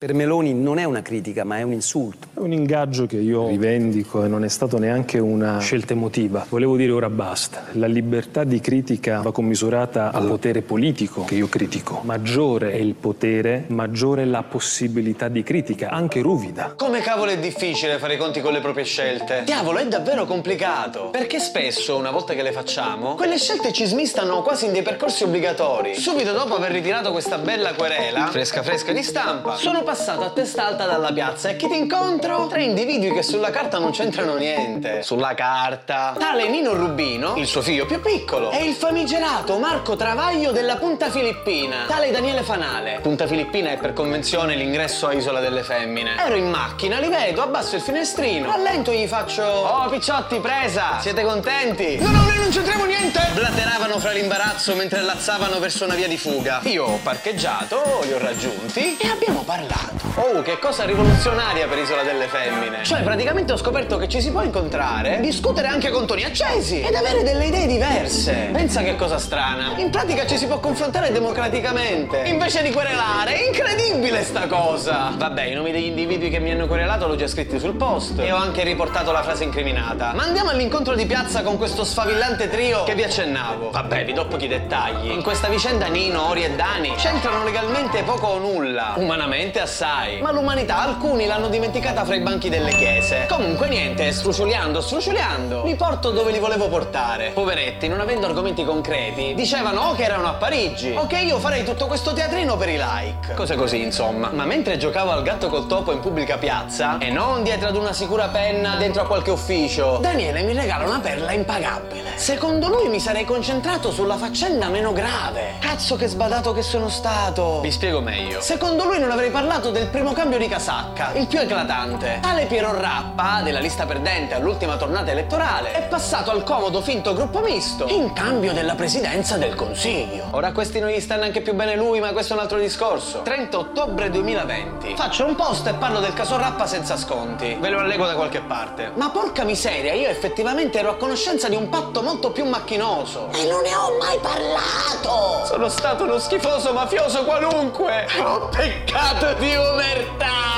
[0.00, 2.28] Per Meloni non è una critica, ma è un insulto.
[2.34, 6.46] È un ingaggio che io rivendico e non è stato neanche una scelta emotiva.
[6.48, 7.64] Volevo dire ora basta.
[7.72, 12.02] La libertà di critica va commisurata al potere politico che io critico.
[12.04, 16.74] Maggiore è il potere, maggiore è la possibilità di critica, anche ruvida.
[16.76, 19.42] Come cavolo è difficile fare i conti con le proprie scelte?
[19.46, 21.10] Diavolo, è davvero complicato.
[21.10, 25.24] Perché spesso, una volta che le facciamo, quelle scelte ci smistano quasi in dei percorsi
[25.24, 25.96] obbligatori.
[25.96, 30.66] Subito dopo aver ritirato questa bella querela, fresca fresca di stampa, sono passato a testa
[30.66, 32.46] alta dalla piazza e chi ti incontro?
[32.46, 35.02] Tre individui che sulla carta non c'entrano niente.
[35.02, 36.14] Sulla carta.
[36.18, 41.08] Tale Nino Rubino, il suo figlio più piccolo, e il famigerato Marco Travaglio della Punta
[41.08, 41.86] Filippina.
[41.86, 42.98] Tale Daniele Fanale.
[43.00, 46.16] Punta Filippina è per convenzione l'ingresso a Isola delle Femmine.
[46.18, 50.98] Ero in macchina, li vedo, abbasso il finestrino, rallento e gli faccio Oh picciotti, presa!
[51.00, 51.96] Siete contenti?
[51.96, 53.20] No, no, noi non c'entriamo niente!
[53.32, 56.60] Blateravano fra l'imbarazzo mentre lazzavano verso una via di fuga.
[56.64, 59.77] Io ho parcheggiato, li ho raggiunti e abbiamo parlato.
[60.14, 62.82] Oh, che cosa rivoluzionaria per Isola delle Femmine.
[62.82, 66.94] Cioè, praticamente ho scoperto che ci si può incontrare, discutere anche con toni accesi ed
[66.94, 68.48] avere delle idee diverse.
[68.52, 69.74] Pensa che cosa strana.
[69.76, 73.34] In pratica ci si può confrontare democraticamente, invece di querelare.
[73.34, 75.12] È incredibile sta cosa.
[75.16, 78.32] Vabbè, i nomi degli individui che mi hanno querelato l'ho già scritti sul post e
[78.32, 80.12] ho anche riportato la frase incriminata.
[80.14, 83.70] Ma andiamo all'incontro di piazza con questo sfavillante trio che vi accennavo.
[83.70, 85.10] Vabbè, vi do pochi dettagli.
[85.10, 88.94] In questa vicenda Nino, Ori e Dani c'entrano legalmente poco o nulla.
[88.96, 90.20] Umanamente assai.
[90.20, 93.26] Ma l'umanità alcuni l'hanno dimenticata fra i banchi delle chiese.
[93.28, 97.30] Comunque niente, sfruciuliando, sfruciuliando, li porto dove li volevo portare.
[97.34, 101.64] Poveretti, non avendo argomenti concreti, dicevano o che erano a Parigi o che io farei
[101.64, 103.34] tutto questo teatrino per i like.
[103.34, 104.30] Cose così, insomma.
[104.32, 107.92] Ma mentre giocavo al gatto col topo in pubblica piazza, e non dietro ad una
[107.92, 112.12] sicura penna dentro a qualche ufficio, Daniele mi regala una perla impagabile.
[112.16, 115.56] Secondo lui mi sarei concentrato sulla faccenda meno grave.
[115.60, 117.60] Cazzo che sbadato che sono stato.
[117.60, 118.40] Vi spiego meglio.
[118.40, 122.20] Secondo lui non avrei parlato del primo cambio di casacca, il più eclatante.
[122.22, 127.40] Tale Piero Rappa, della lista perdente all'ultima tornata elettorale, è passato al comodo finto gruppo
[127.40, 130.26] misto in cambio della presidenza del Consiglio.
[130.30, 133.22] Ora questi non gli sta neanche più bene lui, ma questo è un altro discorso.
[133.22, 134.94] 30 ottobre 2020.
[134.94, 137.56] Faccio un post e parlo del caso Rappa senza sconti.
[137.60, 138.92] Ve lo allego da qualche parte.
[138.94, 143.28] Ma porca miseria, io effettivamente ero a conoscenza di un patto molto più macchinoso.
[143.32, 145.44] E non ne ho mai parlato!
[145.46, 148.06] Sono stato uno schifoso mafioso qualunque!
[148.22, 150.57] Ho peccato di omertà!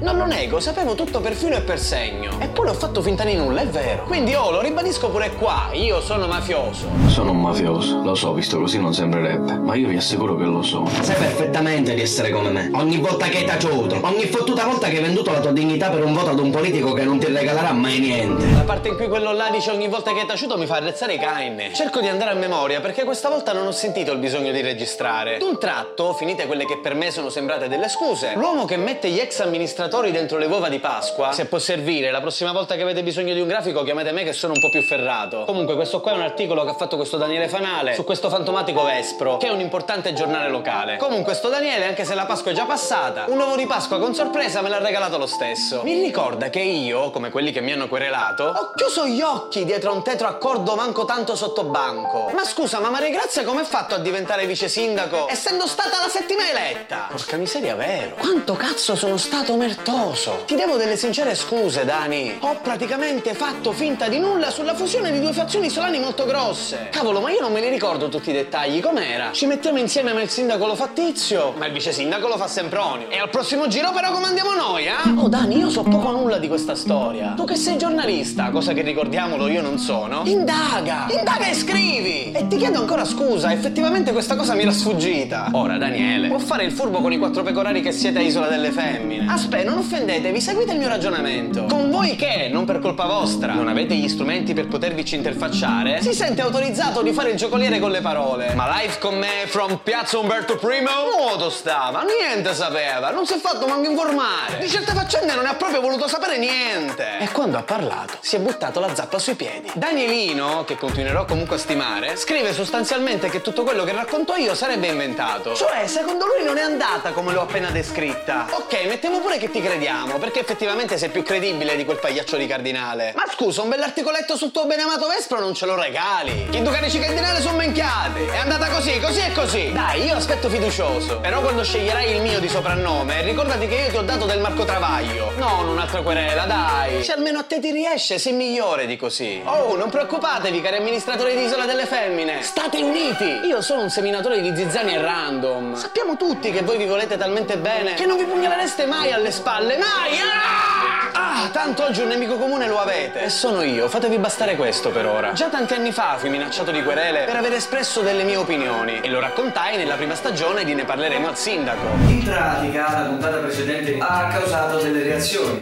[0.00, 2.30] Non lo nego, sapevo tutto per filo e per segno.
[2.38, 4.04] Eppure ho fatto finta di nulla, è vero.
[4.04, 6.86] Quindi oh, lo ribadisco pure qua, io sono mafioso.
[7.08, 10.62] Sono un mafioso, lo so, visto così non sembrerebbe, ma io vi assicuro che lo
[10.62, 10.88] sono.
[11.00, 12.70] Sai perfettamente di essere come me.
[12.74, 16.04] Ogni volta che hai taciuto, ogni fottuta volta che hai venduto la tua dignità per
[16.04, 18.52] un voto ad un politico che non ti regalerà mai niente.
[18.52, 21.14] La parte in cui quello là dice ogni volta che è taciuto mi fa arrezzare
[21.14, 21.72] i canne.
[21.72, 25.38] Cerco di andare a memoria perché questa volta non ho sentito il bisogno di registrare.
[25.38, 29.18] D'un tratto, finite quelle che per me sono sembrate delle scuse, l'uomo che mette gli
[29.18, 33.02] ex amministratori dentro le uova di Pasqua, se può servire, la prossima volta che avete
[33.02, 35.44] bisogno di un grafico chiamate me che sono un po' più ferrato.
[35.44, 38.84] Comunque questo qua è un articolo che ha fatto questo Daniele Fanale su questo fantomatico
[38.84, 40.96] Vespro, che è un importante giornale locale.
[40.96, 44.14] Comunque sto Daniele, anche se la Pasqua è già passata, un uovo di Pasqua con
[44.14, 45.82] sorpresa me l'ha regalato lo stesso.
[45.82, 49.90] Mi ricorda che io, come quelli che mi hanno querelato, ho chiuso gli occhi dietro
[49.90, 52.30] a un tetro accordo manco tanto sotto banco.
[52.34, 56.08] Ma scusa, ma Maria Grazia come ha fatto a diventare vice sindaco essendo stata la
[56.08, 57.06] settima eletta?
[57.10, 58.16] Porca miseria, vero?
[58.16, 60.42] Quanto cazzo sono stato omertoso?
[60.46, 62.36] Ti devo delle sincere scuse, Dani.
[62.40, 66.88] Ho praticamente fatto finta di nulla sulla fusione di due fazioni isolani molto grosse.
[66.90, 68.80] Cavolo, ma io non me li ricordo tutti i dettagli.
[68.80, 69.30] Com'era?
[69.32, 72.48] Ci mettiamo insieme ma il sindaco lo fa Tizio, ma il vice sindaco lo fa
[72.48, 73.08] Sempronio.
[73.10, 74.92] E al prossimo giro però comandiamo noi, eh?
[75.16, 77.34] Oh, Dani, io so poco o nulla di questa storia.
[77.36, 81.06] Tu che sei giornalista, cosa che ricordiamolo io non sono, indaga!
[81.10, 82.32] Indaga e scrivi!
[82.32, 85.50] E ti chiedo ancora scusa, effettivamente questa cosa mi era sfuggita.
[85.52, 88.70] Ora, Daniele, può fare il furbo con i quattro pecorari che siete a Isola delle
[88.70, 89.26] Femmine.
[89.28, 91.66] Aspetta, non offendetevi, seguite il mio ragionamento.
[91.66, 96.14] Con voi che, non per colpa vostra, non avete gli strumenti per potervici interfacciare, si
[96.14, 98.54] sente autorizzato di fare il giocoliere con le parole.
[98.54, 100.86] Ma live con me from Piazza Umberto I?
[101.18, 104.58] Nuoto stava, niente sapeva, non si è fatto manco informare.
[104.58, 107.18] Di certe faccende non ne ha proprio voluto sapere niente.
[107.18, 109.70] E quando ha parlato, si è buttato la zappa sui piedi.
[109.74, 114.86] Danielino, che continuerò comunque a stimare, scrive sostanzialmente che tutto quello che racconto io sarebbe
[114.86, 115.54] inventato.
[115.54, 118.46] Cioè, secondo lui non è andata come l'ho appena descritta.
[118.50, 119.98] Ok, mettiamo pure che ti crediamo.
[119.98, 123.12] vediamo, perché effettivamente sei più credibile di quel pagliaccio di cardinale.
[123.16, 126.48] Ma scusa, un bell'articoletto sul tuo beneamato Vespro non ce lo regali.
[126.50, 128.30] Chi ducanici cardinale sono menchiate.
[128.30, 129.72] È andata così, così e così.
[129.72, 131.18] Dai, io aspetto fiducioso.
[131.20, 134.64] Però quando sceglierai il mio di soprannome, ricordati che io ti ho dato del Marco
[134.64, 135.32] Travaglio.
[135.36, 137.02] Non un'altra querela, dai.
[137.02, 139.40] Se almeno a te ti riesce, sei migliore di così.
[139.44, 142.42] Oh, non preoccupatevi, cari amministratori di Isola delle Femmine.
[142.42, 143.46] State uniti.
[143.46, 145.74] Io sono un seminatore di zizzani e random.
[145.74, 149.47] Sappiamo tutti che voi vi volete talmente bene che non vi pugnalereste mai alle spalle,
[149.48, 150.18] mai!
[150.18, 151.44] Ah!
[151.44, 153.22] ah, tanto oggi un nemico comune lo avete.
[153.22, 155.32] E sono io, fatevi bastare questo per ora.
[155.32, 159.08] Già tanti anni fa fui minacciato di querele per aver espresso delle mie opinioni e
[159.08, 161.86] lo raccontai nella prima stagione di Ne parleremo al sindaco.
[162.08, 165.60] In pratica, la puntata precedente ha causato delle reazioni.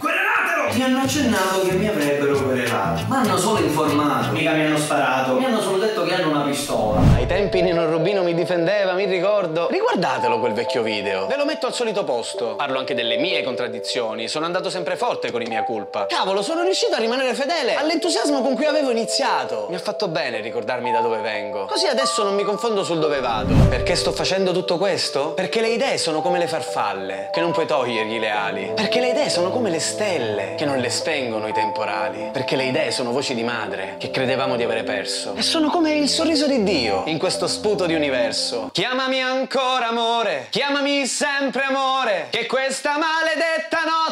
[0.73, 5.35] Mi hanno accennato che mi avrebbero querelato, ma hanno solo informato, mica mi hanno sparato,
[5.35, 7.01] mi hanno solo detto che hanno una pistola.
[7.15, 9.69] Ai tempi Nino Rubino mi difendeva, mi ricordo.
[9.71, 11.27] Riguardatelo quel vecchio video.
[11.27, 12.57] Ve lo metto al solito posto.
[12.57, 14.29] Parlo anche delle mie contraddizioni.
[14.29, 16.07] Sono andato sempre forte con i mia colpa.
[16.07, 19.67] Cavolo, sono riuscito a rimanere fedele all'entusiasmo con cui avevo iniziato.
[19.71, 21.67] Mi ha fatto bene ricordarmi da dove vengo.
[21.67, 23.55] Così adesso non mi confondo sul dove vado.
[23.69, 25.31] Perché sto facendo tutto questo?
[25.31, 28.73] Perché le idee sono come le farfalle, che non puoi togliergli le ali.
[28.75, 32.31] Perché le idee sono come le stelle, che non le spengono i temporali.
[32.33, 35.35] Perché le idee sono voci di madre, che credevamo di avere perso.
[35.37, 38.71] E sono come il sorriso di Dio in questo sputo di universo.
[38.73, 44.06] Chiamami ancora amore, chiamami sempre amore, che questa maledetta notte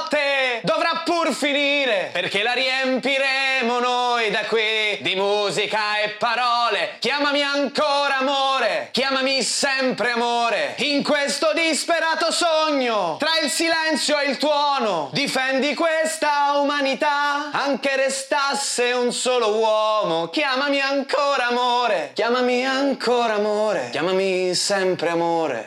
[1.44, 6.96] finire, perché la riempiremo noi da qui di musica e parole.
[7.00, 14.38] Chiamami ancora amore, chiamami sempre amore, in questo disperato sogno, tra il silenzio e il
[14.38, 20.28] tuono, difendi questa umanità, anche restasse un solo uomo.
[20.28, 25.66] Chiamami ancora amore, chiamami ancora amore, chiamami sempre amore.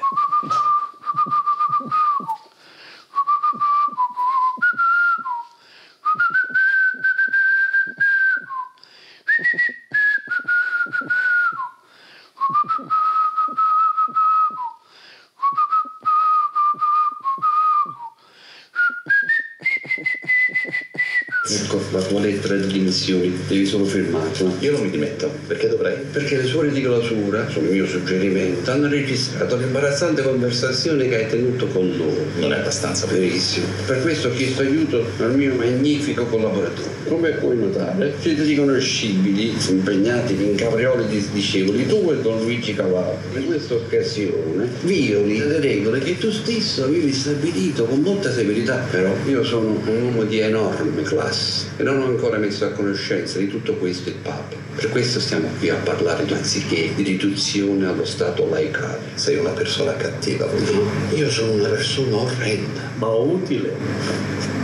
[21.97, 24.51] La tua lettera di dimissioni, devi solo firmarla.
[24.59, 25.95] Io non mi dimetto, perché dovrei?
[26.11, 31.65] Perché le suore di clausura, sul mio suggerimento, hanno registrato l'imbarazzante conversazione che hai tenuto
[31.67, 32.25] con loro.
[32.39, 33.07] Non è abbastanza.
[33.07, 33.65] Verissimo.
[33.85, 36.89] Per questo ho chiesto aiuto al mio magnifico collaboratore.
[37.07, 43.17] Come puoi notare, siete riconoscibili, impegnati in caprioli disdicevoli, tu e Don Luigi Cavallo.
[43.35, 48.85] In questa occasione violi le regole che tu stesso avevi stabilito con molta severità.
[48.91, 53.47] Però io sono un uomo di enorme classe non ho ancora messo a conoscenza di
[53.47, 54.55] tutto questo il Papa.
[54.75, 58.99] Per questo stiamo qui a parlare anziché di riduzione allo stato laicale.
[59.13, 64.56] Sei una persona cattiva, No, io sono una persona orrenda, ma utile.